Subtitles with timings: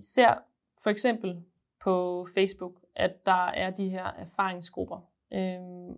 [0.00, 0.34] ser
[0.82, 1.42] for eksempel
[1.80, 5.00] på Facebook, at der er de her erfaringsgrupper.
[5.32, 5.96] Øh,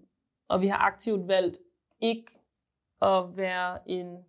[0.49, 1.59] og vi har aktivt valgt
[2.01, 2.33] ikke
[3.03, 4.25] at være en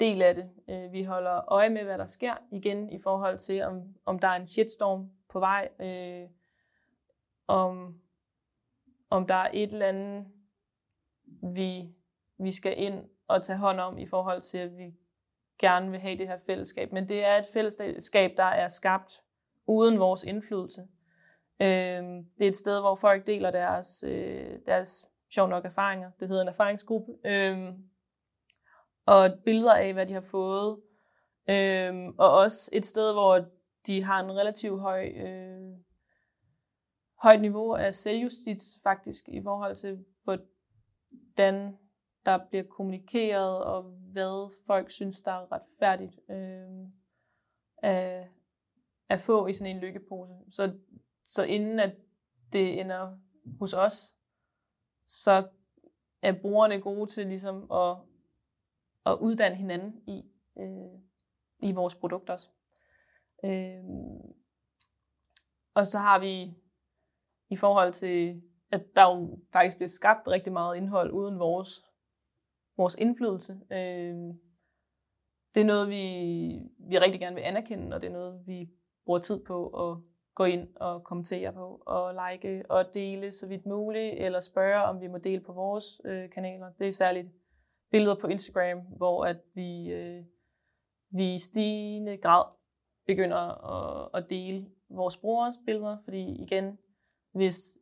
[0.00, 0.50] del af det.
[0.68, 4.28] Øh, vi holder øje med, hvad der sker igen i forhold til, om, om der
[4.28, 6.28] er en shitstorm på vej, øh,
[7.46, 8.00] om,
[9.10, 10.26] om der er et eller andet,
[11.42, 11.94] vi,
[12.38, 14.94] vi skal ind og tage hånd om i forhold til, at vi
[15.58, 16.92] gerne vil have det her fællesskab.
[16.92, 19.20] Men det er et fællesskab, der er skabt
[19.66, 20.80] uden vores indflydelse.
[21.60, 22.02] Øh,
[22.38, 26.10] det er et sted, hvor folk deler deres, øh, deres sjov nok erfaringer.
[26.20, 27.12] Det hedder en erfaringsgruppe.
[27.24, 27.58] Øh,
[29.06, 30.80] og billeder af, hvad de har fået.
[31.48, 33.44] Øh, og også et sted, hvor
[33.86, 35.60] de har en relativt høj, øh,
[37.22, 41.78] højt niveau af selvjustits faktisk i forhold til, hvordan
[42.26, 46.88] der bliver kommunikeret, og hvad folk synes, der er retfærdigt øh,
[47.78, 48.28] at,
[49.08, 50.32] at få i sådan en lykkepose.
[50.50, 50.78] Så,
[51.26, 51.96] så inden at
[52.52, 53.18] det ender
[53.58, 54.14] hos os,
[55.06, 55.48] så
[56.22, 57.96] er brugerne gode til ligesom at,
[59.06, 60.22] at uddanne hinanden i,
[60.58, 61.00] øh,
[61.68, 62.48] i vores produkter også.
[63.44, 63.84] Øh,
[65.74, 66.54] og så har vi
[67.50, 71.84] i forhold til, at der jo faktisk bliver skabt rigtig meget indhold uden vores,
[72.76, 73.52] vores indflydelse.
[73.72, 74.34] Øh,
[75.54, 75.98] det er noget, vi,
[76.78, 78.70] vi rigtig gerne vil anerkende, og det er noget, vi
[79.04, 79.98] bruger tid på at
[80.34, 85.00] gå ind og kommentere på, og like og dele så vidt muligt, eller spørge, om
[85.00, 86.72] vi må dele på vores øh, kanaler.
[86.78, 87.28] Det er særligt
[87.90, 90.24] billeder på Instagram, hvor at vi, øh,
[91.10, 92.44] vi i stigende grad
[93.06, 93.36] begynder
[93.74, 96.78] at, at dele vores brugers billeder, fordi igen,
[97.32, 97.78] hvis,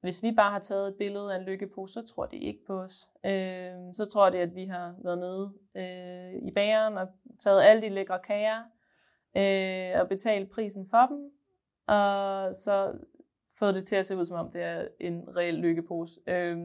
[0.00, 2.80] hvis vi bare har taget et billede af en lykkepose, så tror det ikke på
[2.80, 3.08] os.
[3.24, 7.82] Øh, så tror det, at vi har været nede øh, i bageren og taget alle
[7.82, 8.62] de lækre kager
[9.36, 11.30] øh, og betalt prisen for dem,
[11.86, 12.92] og så
[13.58, 16.20] fået det til at se ud, som om det er en reel lykkepose.
[16.26, 16.58] Øh,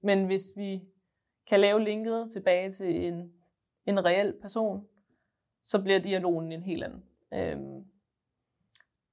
[0.00, 0.82] men hvis vi
[1.46, 3.32] kan lave linket tilbage til en,
[3.86, 4.88] en reel person,
[5.62, 7.04] så bliver dialogen en helt anden.
[7.34, 7.82] Øh,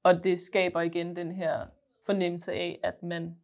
[0.03, 1.65] og det skaber igen den her
[2.05, 3.37] fornemmelse af, at man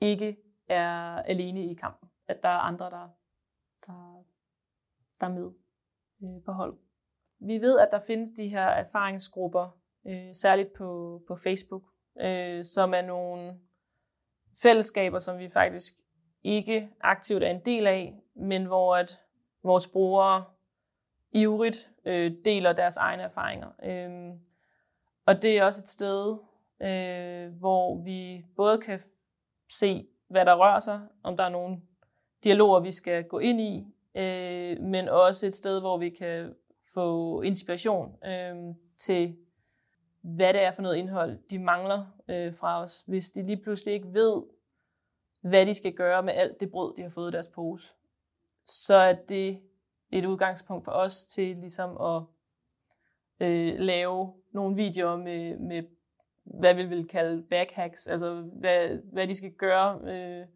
[0.00, 0.36] ikke
[0.68, 2.08] er alene i kampen.
[2.28, 3.08] At der er andre, der,
[3.86, 4.24] der,
[5.20, 5.50] der er med
[6.22, 6.78] øh, på hold.
[7.38, 11.82] Vi ved, at der findes de her erfaringsgrupper, øh, særligt på, på Facebook,
[12.20, 13.60] øh, som er nogle
[14.62, 15.94] fællesskaber, som vi faktisk
[16.42, 19.20] ikke aktivt er en del af, men hvor at
[19.62, 20.44] vores brugere
[21.32, 23.68] ivrigt øh, deler deres egne erfaringer.
[23.82, 24.38] Øh,
[25.26, 26.38] og det er også et sted,
[26.82, 29.00] øh, hvor vi både kan
[29.68, 31.80] se, hvad der rører sig, om der er nogle
[32.44, 36.54] dialoger, vi skal gå ind i, øh, men også et sted, hvor vi kan
[36.94, 39.36] få inspiration øh, til,
[40.20, 43.04] hvad det er for noget indhold, de mangler øh, fra os.
[43.06, 44.42] Hvis de lige pludselig ikke ved,
[45.40, 47.92] hvad de skal gøre med alt det brød, de har fået i deres pose,
[48.64, 49.60] så er det
[50.10, 52.22] et udgangspunkt for os til ligesom at
[53.40, 55.82] øh, lave nogle videoer med, med,
[56.46, 60.46] hvad vi vil kalde backhacks, altså hvad, hvad de skal gøre, øh,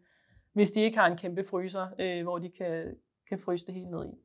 [0.53, 2.95] hvis de ikke har en kæmpe fryser, øh, hvor de kan,
[3.29, 4.15] kan fryse det helt ned i.